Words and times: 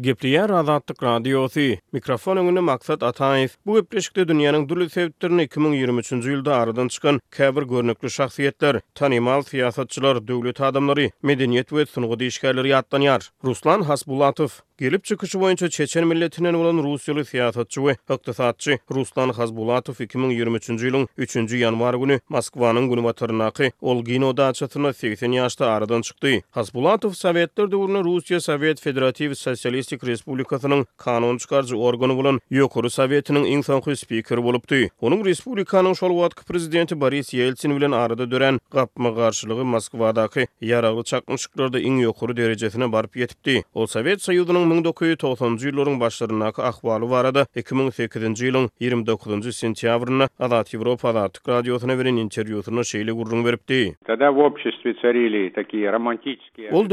Gepliya 0.00 0.48
Razatlyk 0.48 1.02
Radiosi 1.02 1.78
mikrofon 1.92 2.36
öňüne 2.36 2.60
maksat 2.60 3.02
ataýyp 3.02 3.50
bu 3.66 3.74
gepleşikde 3.80 4.22
dünýäniň 4.30 4.68
dürli 4.70 4.86
sebäplerini 4.94 5.42
2023-nji 5.48 6.28
ýylda 6.34 6.54
aradan 6.54 6.88
çykan 6.88 7.18
käbir 7.34 7.62
görnükli 7.62 8.06
şahsiýetler, 8.06 8.78
tanymal 8.94 9.42
fiýasatçylar, 9.42 10.22
döwlet 10.28 10.60
adamlary, 10.60 11.10
medeniýet 11.22 11.68
we 11.74 11.86
synagy 11.86 12.14
diýişgärleri 12.16 13.20
Ruslan 13.44 13.82
Hasbulatow 13.82 14.62
Gelip 14.78 15.04
çıkışı 15.04 15.40
boyunca 15.40 15.68
Çeçen 15.68 16.06
milletinden 16.06 16.54
olan 16.54 16.78
Rusyalı 16.84 17.24
siyasatçı 17.24 17.84
ve 17.86 17.96
iktisatçı 18.14 18.78
Ruslan 18.90 19.28
Hazbulatov 19.28 19.94
2023. 20.04 20.68
yılın 20.68 21.08
3. 21.16 21.36
yanvar 21.52 21.94
günü 21.94 22.20
Moskva'nın 22.28 22.88
günü 22.90 23.04
ve 23.08 23.12
tırnakı 23.12 23.70
Olgino 23.80 24.36
da 24.36 24.52
çatırına 24.52 24.92
80 24.92 25.32
yaşta 25.32 25.66
aradan 25.66 26.02
çıktı. 26.02 26.28
Hazbulatov 26.50 27.10
Sovyetler 27.10 27.70
devrini 27.70 28.04
Rusya 28.04 28.40
Sovyet 28.40 28.80
Federativ 28.80 29.34
Sosyalist 29.34 29.87
Kommunistik 29.88 30.08
Respublikasynyň 30.08 30.84
kanun 30.96 31.38
çykarjy 31.38 31.76
organy 31.80 32.12
bolan 32.16 32.36
Ýokary 32.52 32.90
Sowetiniň 32.92 33.44
iň 33.48 33.62
soňky 33.68 33.94
spikeri 33.96 34.42
bolupdy. 34.44 34.88
Onuň 35.00 35.24
Respublikanyň 35.24 35.94
şol 35.94 36.12
wagtky 36.20 36.44
prezidenti 36.48 37.00
Boris 37.00 37.34
Yeltsin 37.34 37.76
bilen 37.76 37.92
arada 37.92 38.30
dören 38.30 38.60
gapma 38.70 39.10
garşylygy 39.16 39.62
Moskwadaky 39.64 40.44
ýaraly 40.62 41.04
çakmyşyklarda 41.04 41.80
iň 41.80 42.04
ýokary 42.04 42.36
derejesine 42.36 42.92
barp 42.92 43.16
ýetipdi. 43.16 43.64
Ol 43.74 43.86
Sowet 43.86 44.20
Soýuzynyň 44.20 44.68
1990-njy 44.84 45.70
ýyllaryň 45.70 46.58
ahwaly 46.70 47.48
2008-njy 47.56 48.48
ýylyň 48.48 48.68
29-njy 49.08 49.52
sentýabryna 49.62 50.28
Adat 50.38 50.74
Ýewropa 50.74 51.08
Adatyk 51.14 51.48
radiosyna 51.48 51.96
beren 51.98 52.20
interwýusyna 52.20 52.84
şeýle 52.84 53.12
gurrun 53.16 53.44
beripdi. 53.44 53.96
Tada 54.04 54.32
w 54.36 54.52
царили 55.02 55.50
такие 55.50 55.90
романтические 55.90 56.72
Ol 56.72 56.86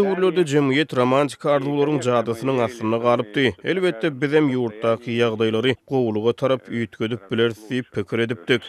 romantik 0.95 1.45
arzuwlaryň 1.45 2.01
jadasynyň 2.01 2.84
ýurtuna 2.85 2.97
garypdy. 3.03 3.53
Elbetde 3.63 4.09
bizem 4.19 4.49
ýurtdaky 4.51 5.15
ýagdaýlary 5.17 5.75
gowluga 5.89 6.33
tarap 6.43 6.69
ýetgedip 6.69 7.19
bilersiz 7.31 7.85
pikir 7.93 8.19
edipdik. 8.25 8.61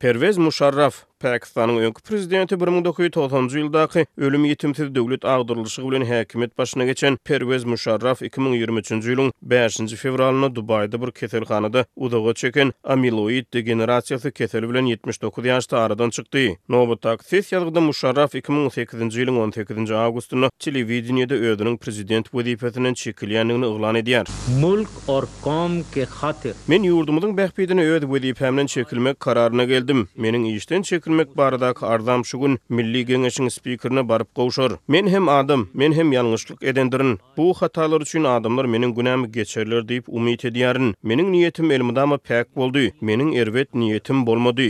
Pervez 0.00 0.38
Musharraf 0.38 1.04
Pakistanyň 1.20 1.78
öňkü 1.84 2.00
prezidenti 2.08 2.54
1990-njy 2.56 3.58
ýyldaky 3.62 4.06
ölüm 4.24 4.44
ýetimsiz 4.48 4.88
döwlet 4.94 5.24
agdyrylyşy 5.24 5.82
bilen 5.82 6.02
häkimet 6.08 6.58
başyna 6.58 6.84
geçen 6.88 7.16
Pervez 7.24 7.64
Musharraf 7.64 8.22
2023-nji 8.22 9.04
ýylyň 9.12 9.28
5-nji 9.48 9.96
fevralyna 9.96 10.46
Dubaýda 10.48 11.00
bir 11.02 11.10
ketelhanada 11.12 11.84
udağa 11.96 12.34
çöken 12.34 12.72
amiloid 12.84 13.46
degenerasiýasy 13.54 14.32
ketel 14.32 14.64
bilen 14.70 14.86
79 14.86 15.44
ýaşda 15.44 15.76
aradan 15.76 16.10
çykdy. 16.10 16.56
Nobutak 16.68 17.24
ses 17.24 17.52
ýalgyda 17.52 17.80
Musharraf 17.84 18.34
2008-nji 18.34 19.20
ýylyň 19.20 19.42
18-nji 19.48 19.92
awgustyna 20.06 20.48
telewizionda 20.58 21.34
öýüniň 21.36 21.76
prezident 21.76 22.32
wezipetinden 22.32 22.96
çekilýändigini 23.04 23.66
oglan 23.68 24.00
edýär. 24.00 24.24
Mulk 24.60 24.88
or 25.06 25.28
kom 25.44 25.82
ke 25.92 26.08
khatir. 26.16 26.56
Men 26.68 26.88
ýurdumyň 26.88 27.36
bäxpidini 27.42 27.84
öýüp 27.92 28.08
wezipämden 28.08 28.66
çekilmek 28.66 29.20
kararyna 29.20 29.64
geldim. 29.64 30.08
Meniň 30.16 30.48
işden 30.56 30.82
çekil 30.82 31.09
çekilmek 31.10 31.36
bardak 31.36 31.82
ardam 31.82 32.24
şu 32.24 32.40
gün 32.40 32.58
milli 32.68 33.06
geneşin 33.06 33.48
spikerine 33.48 34.08
barıp 34.08 34.34
kavuşur. 34.34 34.70
Men 34.88 35.06
hem 35.06 35.28
adım, 35.28 35.70
men 35.74 35.92
hem 35.92 36.12
yanlışlık 36.12 36.62
edendirin. 36.62 37.18
Bu 37.36 37.54
hatalar 37.54 38.00
üçün 38.00 38.24
adımlar 38.24 38.64
menin 38.64 38.94
günahımı 38.94 39.26
geçerler 39.26 39.88
deyip 39.88 40.04
umit 40.08 40.44
ediyarın. 40.44 40.94
Menin 41.02 41.32
niyetim 41.32 41.70
elmadama 41.70 42.18
pek 42.18 42.46
oldu. 42.56 42.80
Menin 43.00 43.32
ervet 43.32 43.74
niyetim 43.74 44.26
bolmadı. 44.26 44.62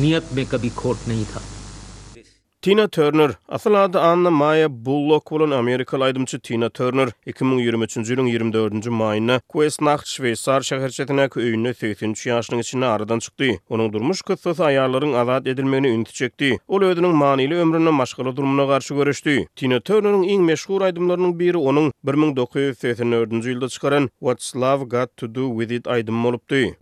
Niyet 0.00 0.24
mekabi 0.36 0.74
kort 0.74 1.06
neyi 1.08 1.24
Tina 2.62 2.88
Turner, 2.88 3.30
asyl 3.48 3.74
ady 3.84 3.98
Anna 3.98 4.30
Maya 4.30 4.68
Bullock 4.70 5.30
bolan 5.30 5.50
Amerikalı 5.58 6.14
Tina 6.42 6.68
Turner 6.70 7.08
2023-nji 7.26 8.14
ýylyň 8.22 8.28
24-nji 8.54 8.90
maýyna 9.00 9.40
Kuesnacht 9.48 10.06
Schweizer 10.12 10.60
şäherçetine 10.68 11.26
köýünü 11.34 11.72
söýsün 11.74 12.12
üçin 12.14 12.30
ýaşlyň 12.30 12.86
aradan 12.86 13.18
çykdy. 13.18 13.50
Onuň 13.70 13.92
durmuş 13.92 14.22
gysgysy 14.22 14.62
aýarlaryň 14.62 15.18
azad 15.24 15.46
edilmegini 15.54 15.90
ünti 15.96 16.14
çekdi. 16.20 16.52
Ol 16.68 16.86
öýüniň 16.90 17.12
manyly 17.24 17.54
ömrüni 17.64 17.90
maşgala 17.90 18.36
durmuna 18.36 18.64
garşy 18.70 18.94
görüşdi. 18.94 19.36
Tina 19.56 19.82
Turner-ň 19.82 20.22
iň 20.30 20.46
meşhur 20.52 20.86
aýdymlarynyň 20.86 21.38
biri 21.42 21.58
onuň 21.58 21.90
1984-nji 22.06 23.42
ýylda 23.56 23.68
çykaran 23.74 24.10
What's 24.20 24.54
Love 24.56 24.84
Got 24.84 25.16
to 25.16 25.34
Do 25.34 25.50
With 25.58 25.74
It 25.80 25.86
aýdymy 25.96 26.22
bolupdy. 26.24 26.78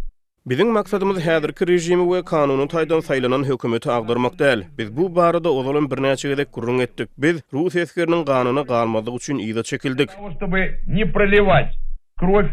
Bizim 0.45 0.67
maksadımız 0.67 1.25
häzirki 1.25 1.67
rejimi 1.67 2.03
we 2.03 2.21
kanuny 2.25 2.65
taýdan 2.67 3.01
saýlanan 3.01 3.43
hökümeti 3.49 3.91
agdarmak 3.91 4.39
däl. 4.39 4.61
Biz 4.77 4.97
bu 4.97 5.15
barada 5.15 5.49
ozalyn 5.51 5.91
bir 5.91 5.95
näçe 5.97 6.27
gezek 6.29 6.47
gurrun 6.53 6.79
etdik. 6.79 7.09
Biz 7.17 7.41
rus 7.53 7.75
eskerinin 7.75 8.25
kanuny 8.25 8.63
galmadygy 8.63 9.15
üçin 9.17 9.37
ýyla 9.37 9.63
çekildik. 9.63 10.09
Не 10.87 11.05
проливать 11.13 11.71
кровь 12.19 12.49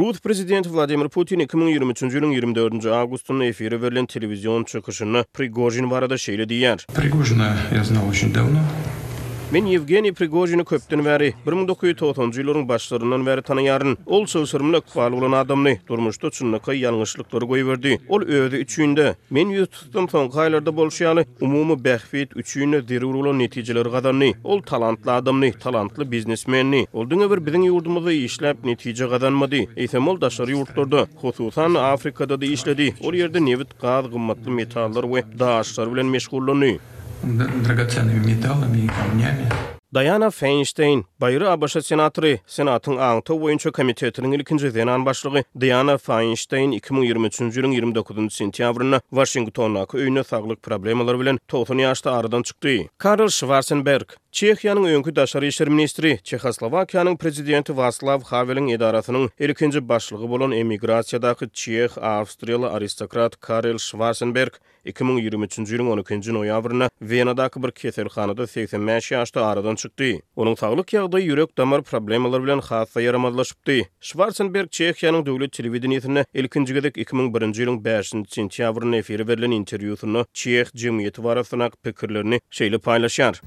Rus 0.00 0.20
prezident 0.20 0.66
Vladimir 0.72 1.08
Putin 1.08 1.38
2023 1.40 2.14
ýylyň 2.14 2.32
24-nji 2.40 2.90
awgustyny 2.90 3.48
efire 3.48 3.82
berilen 3.82 4.06
telewizion 4.06 4.64
çykyşyny 4.64 5.22
Prigozhin 5.34 5.90
barada 5.90 6.14
şeýle 6.14 6.44
diýer. 6.48 6.86
Prigozhina 6.94 7.56
ya 7.76 7.84
znal 7.84 8.08
очень 8.08 8.32
давно. 8.34 8.58
Men 9.52 9.66
Evgeniy 9.66 10.10
Prigojini 10.16 10.64
köpden 10.66 11.04
bäri 11.04 11.28
1990-njy 11.46 12.40
ýyllaryň 12.42 12.64
başlarından 12.66 13.22
bäri 13.28 13.42
tanýaryn. 13.46 13.92
Ol 14.06 14.24
sözürmüle 14.26 14.80
kwal 14.80 15.12
bolan 15.14 15.32
adamny 15.38 15.76
durmuşda 15.88 16.26
çünnäki 16.34 16.72
ýalňyşlyklary 16.80 17.46
goýberdi. 17.52 17.92
Ol 18.08 18.22
özü 18.26 18.56
üçinde 18.64 19.14
men 19.30 19.52
ýutdym 19.54 20.08
soň 20.14 20.32
gaýlarda 20.34 20.72
bolşýaly 20.80 21.24
umumy 21.40 21.78
bähfit 21.86 22.34
üçinde 22.42 22.82
zerur 22.90 23.14
bolan 23.14 23.38
netijeler 23.38 23.86
gadany. 23.86 24.32
Ol 24.44 24.62
talantly 24.66 25.10
adamny, 25.14 25.52
talantly 25.66 26.10
biznesmenni. 26.10 26.82
Ol 26.92 27.06
diňe 27.14 27.30
bir 27.30 27.38
biziň 27.46 27.68
ýurdumyzda 27.70 28.16
işläp 28.26 28.66
netije 28.66 29.06
gadanmady. 29.14 29.62
Eýsem 29.76 30.10
ol 30.10 30.18
daşary 30.26 30.58
ýurtlarda, 30.58 31.06
hususan 31.22 31.74
Afrikada 31.94 32.40
da 32.40 32.46
işledi. 32.50 32.94
Ol 33.00 33.14
ýerde 33.22 33.38
newit 33.46 33.78
gaz, 33.80 34.10
gymmatly 34.10 34.50
metallar 34.50 35.04
we 35.06 35.22
daşlar 35.38 35.92
bilen 35.94 36.06
meşgullany. 36.06 36.78
драгоценными 37.24 38.24
металлами 38.34 38.78
и 38.84 38.88
камнями 38.88 39.50
Даяна 39.92 40.30
Фейнштейн, 40.30 41.06
бывший 41.18 41.46
абат 41.48 41.70
сенаторы, 41.70 42.40
сенатын 42.46 42.98
аңтовой 42.98 43.56
комитетинин 43.70 44.34
ликинжи 44.34 44.70
Даяна 44.72 45.96
Фейнштейн 45.96 46.74
2023 46.74 47.52
29-сентябрына 47.52 49.00
Вашингтоннакы 49.10 49.98
өйүнө 50.02 50.24
салалык 50.28 50.60
проблемалар 50.60 51.16
менен 51.16 51.38
толтунуу 51.46 51.86
ашты 51.86 52.10
арыдан 52.10 52.42
чыкты. 52.42 52.90
Карл 52.98 53.28
Шварценберг, 53.30 54.18
Чехиянын 54.32 54.84
өлкө 54.86 55.12
тышкы 55.12 55.48
иштер 55.48 55.70
министри, 55.70 56.20
Чехословакиянын 56.24 57.16
президенти 57.16 57.70
Prezidenti 57.72 58.26
Vaslav 58.26 58.74
идаратынын 58.74 59.30
1-чи 59.38 59.78
башлыгы 59.80 60.26
болгон 60.26 60.52
чех, 61.54 61.92
Австриялык 61.96 62.74
аристократ 62.74 63.36
Карл 63.36 63.78
Шварценберг 63.78 64.60
2023-nji 64.86 65.76
ýylyň 65.76 65.84
12-nji 65.84 66.32
noýabrynda 66.34 66.88
Wenadaky 67.02 67.58
bir 67.62 67.70
keselhanada 67.72 68.46
85 68.46 69.10
ýaşda 69.12 69.42
aradan 69.46 69.74
çykdy. 69.74 70.20
Onuň 70.38 70.54
saglyk 70.62 70.94
ýagdaýy 70.94 71.26
ýürek 71.26 71.50
damar 71.58 71.82
problemleri 71.82 72.38
bilen 72.42 72.60
has 72.62 72.94
ýaramazlaşypdy. 72.94 73.84
Schwarzenberg 74.00 74.68
Çehiýanyň 74.70 75.26
döwlet 75.26 75.52
telewizionyna 75.58 76.24
ilkinji 76.34 76.74
2001-nji 76.74 77.66
ýylyň 77.66 77.82
5-nji 77.82 78.24
sentýabrynda 78.38 78.96
efir 79.02 79.26
berilen 79.28 79.50
interwýusyna 79.58 80.24
Çeh 80.32 80.70
jemgyýeti 80.74 81.22
barasynak 81.24 81.74
pikirlerini 81.82 82.40
şeýle 82.50 82.78
paýlaşýar. 82.78 83.42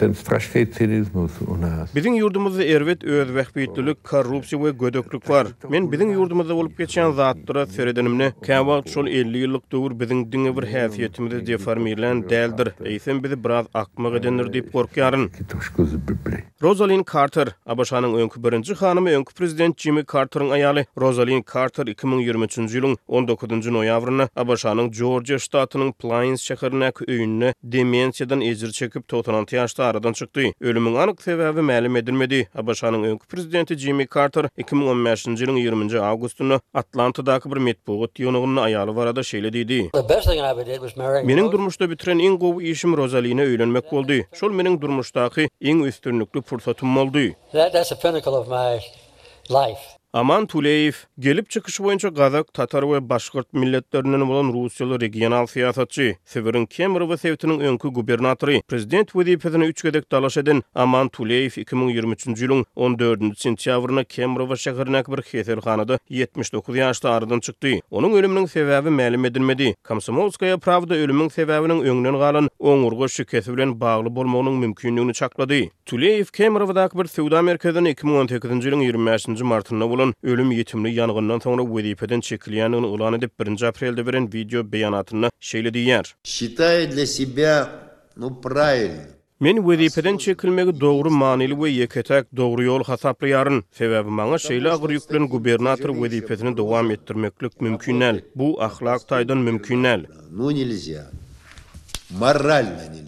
Biziň 1.95 2.19
ýurdumyzda 2.19 2.63
erwet 2.63 3.03
özbegpýtlik, 3.03 4.03
korrupsiýa 4.03 4.59
we 4.59 4.69
gödöklük 4.75 5.29
bar. 5.29 5.47
Men 5.69 5.87
biziň 5.91 6.11
ýurdumyzda 6.19 6.53
bolup 6.59 6.77
geçen 6.77 7.11
zatlara 7.11 7.65
söredenimni, 7.65 8.33
käwagt 8.43 8.91
şol 8.91 9.07
50 9.07 9.43
ýyllyk 9.43 9.63
döwür 9.71 9.95
biziň 9.99 10.27
diňe 10.33 10.55
bir 10.57 10.69
ýüzümizi 11.29 11.47
deformirlen 11.47 12.21
däldir. 12.29 12.69
Eýsen 12.85 13.23
bizi 13.23 13.43
biraz 13.43 13.65
akmak 13.73 14.15
edendir 14.15 14.53
deyip 14.53 14.73
gorkýaryn. 14.73 15.29
Rosalind 16.61 17.05
Carter, 17.13 17.47
Abaşanın 17.65 18.13
öňkü 18.13 18.43
birinji 18.43 18.73
hanymy, 18.75 19.09
öňkü 19.09 19.33
prezident 19.35 19.77
Jimmy 19.77 20.03
Carterın 20.11 20.49
aýaly 20.49 20.85
Rosalind 20.97 21.43
Carter 21.53 21.83
2023-nji 21.85 22.79
ýylyň 22.79 22.97
19-njy 23.09 23.71
noýabryna 23.77 24.27
Abashanyň 24.35 24.91
Georgia 24.91 25.37
ştatynyň 25.39 25.91
Plains 25.99 26.43
şäherine 26.51 26.91
köy 26.91 27.07
öýünni 27.07 27.53
demensiýadan 27.65 28.41
ejir 28.43 28.71
çekip 28.71 29.07
totanan 29.07 29.45
aradan 29.89 30.13
çykdy. 30.13 30.51
Ölümiň 30.61 30.95
anyk 31.01 31.19
sebäbi 31.21 31.59
mälim 31.61 31.95
edilmedi. 31.97 32.49
Abashanyň 32.55 33.03
öňkü 33.11 33.25
prezidenti 33.27 33.77
Jimmy 33.77 34.07
Carter 34.13 34.45
2015-nji 34.57 35.35
ýylyň 35.35 35.59
20-nji 35.69 35.99
augustuny 35.99 36.57
Atlantadaky 36.73 37.51
bir 37.51 37.57
metbuwat 37.57 38.19
ýonugyny 38.19 38.59
aýaly 38.67 38.95
barada 38.95 39.19
şeýle 39.19 39.51
diýdi. 39.53 39.89
Mening 41.25 41.51
durmuşda 41.51 41.89
bitiren 41.89 42.19
iň 42.23 42.37
gowy 42.41 42.69
işim 42.71 42.93
Rozalina 42.97 43.43
öýlenmek 43.43 43.89
boldy. 43.91 44.21
Şol 44.39 44.55
meniň 44.59 44.79
durmuşdaky 44.81 45.49
iň 45.61 45.83
üstünlükli 45.91 46.41
fursatym 46.47 46.95
boldy. 46.95 47.35
a 47.55 48.29
of 48.39 48.47
my 48.47 48.79
life. 49.49 49.98
Aman 50.13 50.45
Tuleyev, 50.47 50.91
gelip 51.19 51.49
çıkış 51.49 51.79
boyunca 51.79 52.13
Qazak, 52.13 52.53
Tatar 52.53 52.83
ve 52.83 53.09
Başkırt 53.09 53.53
milletlerinin 53.53 54.21
olan 54.21 54.63
Rusyalı 54.63 54.99
regional 55.01 55.45
siyasatçı, 55.45 56.15
Severin 56.25 56.65
Kemerova 56.65 57.17
sevtinin 57.17 57.59
önkü 57.59 57.87
gubernatori, 57.89 58.61
prezident 58.67 59.15
vedipesini 59.15 59.65
üç 59.65 59.83
gedek 59.83 60.11
dalaş 60.11 60.37
edin, 60.37 60.63
Aman 60.75 61.09
Tuleyev 61.09 61.49
2023 61.57 62.41
yılın 62.41 62.65
14. 62.75 63.37
sentyavrına 63.39 64.03
Kemerova 64.03 64.55
şehrinak 64.55 65.11
bir 65.17 65.21
keser 65.21 65.57
xanada 65.57 65.99
79 66.09 66.77
yaşta 66.77 67.11
aradan 67.11 67.39
çıktı. 67.39 67.67
Onun 67.91 68.11
ölümünün 68.11 68.45
sebebi 68.45 68.89
məlim 68.89 69.27
edilmedi. 69.27 69.75
Komsomolskaya 69.83 70.57
pravda 70.57 70.95
ölümün 70.95 71.27
sebebinin 71.27 71.79
önünün 71.83 72.13
qalın, 72.19 72.49
onurgu 72.59 73.09
şükesi 73.09 73.53
bilen 73.57 73.79
bağlı 73.79 74.15
bolmağının 74.15 74.53
mümkünlüğünü 74.53 75.13
çakladı. 75.13 75.59
Tuleyev 75.85 76.25
Kemerova'da 76.33 76.89
bir 76.95 77.05
sevda 77.05 77.41
merkezini 77.41 77.89
2018 77.89 78.65
yılın 78.65 78.81
25. 78.81 79.27
martına 79.27 79.98
bolan 79.99 80.13
ölüm 80.23 80.51
yetimli 80.51 80.93
yangından 80.99 81.39
sonra 81.45 81.63
wezipeden 81.73 82.21
çekilýän 82.21 82.71
ýany 82.71 82.85
ulan 82.95 83.13
edip 83.13 83.31
1-nji 83.39 83.65
aprelde 83.67 84.05
beren 84.07 84.27
video 84.33 84.63
beýanatyny 84.71 85.29
şeýle 85.41 85.71
diýär. 85.77 86.05
Şitaýe 86.23 86.83
для 86.93 87.05
себя, 87.17 87.53
ну, 88.21 88.27
правильно. 88.43 89.01
Men 89.39 89.55
wezipeden 89.69 90.17
çekilmegi 90.17 90.79
dogry 90.81 91.09
manyly 91.09 91.53
we 91.63 91.69
ýeketek 91.83 92.25
dogry 92.37 92.65
ýol 92.69 92.83
hasaplaýaryn. 92.91 93.61
Sebäbi 93.79 94.09
maňa 94.19 94.37
şeýle 94.47 94.69
agyr 94.75 94.89
yüklen 94.97 95.25
gubernator 95.27 95.89
wezipetini 96.01 96.57
dowam 96.57 96.91
etdirmeklik 96.91 97.61
mümkinel. 97.61 98.21
Bu 98.35 98.47
ahlak 98.63 99.01
taýdan 99.09 99.39
mümkinel. 99.47 100.01
Ну 100.39 100.47
нельзя. 100.59 101.03
Морально 102.21 102.85
не 102.95 102.98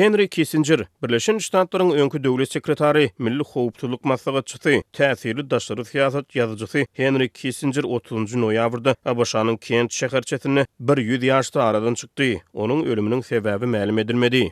Henry 0.00 0.28
Kissinger, 0.28 0.86
Birleşen 1.02 1.38
Ştantların 1.38 1.90
önkü 1.90 2.24
dövlet 2.24 2.52
sekretari, 2.52 3.10
milli 3.18 3.40
xoğubtuluk 3.42 4.04
maslaqa 4.04 4.42
çıtı, 4.42 4.70
təsirli 4.92 5.50
daşları 5.50 5.84
siyasat 5.84 6.36
yazıcısı 6.36 6.86
Henry 6.92 7.28
Kissinger 7.28 7.82
30-cu 7.82 8.40
noyavrda 8.40 8.94
Abaşanın 9.04 9.56
kent 9.60 9.92
şəxərçətini 9.92 10.64
bir 10.80 10.96
yüz 11.04 11.22
yaşda 11.24 11.64
aradan 11.64 11.94
çıqdı. 11.94 12.30
Onun 12.52 12.84
ölümünün 12.84 13.20
sebəbi 13.20 13.64
məlim 13.76 13.98
edilmedi. 14.06 14.42